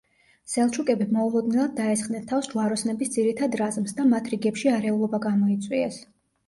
სელჩუკები 0.53 1.05
მოულოდნელად 1.17 1.75
დაესხნენ 1.81 2.25
თავს 2.33 2.51
ჯვაროსნების 2.55 3.15
ძირითად 3.19 3.59
რაზმს 3.63 3.97
და 4.01 4.09
მათ 4.17 4.35
რიგებში 4.35 4.75
არეულობა 4.81 5.23
გამოიწვიეს. 5.31 6.05